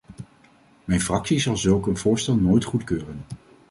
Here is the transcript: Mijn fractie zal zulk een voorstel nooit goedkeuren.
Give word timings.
Mijn 0.85 1.01
fractie 1.01 1.39
zal 1.39 1.57
zulk 1.57 1.85
een 1.87 1.97
voorstel 1.97 2.35
nooit 2.35 2.63
goedkeuren. 2.63 3.23